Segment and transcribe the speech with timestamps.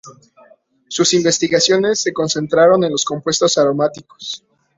[0.89, 4.43] Sus investigaciones se concentraron en los compuestos aromáticos.